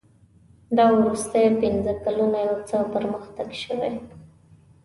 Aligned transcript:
دا 0.77 0.85
وروستي 0.97 1.43
پنځه 1.61 1.93
کلونه 2.03 2.37
یو 2.47 2.55
څه 2.69 2.77
پرمختګ 2.93 3.49
شوی. 3.63 3.93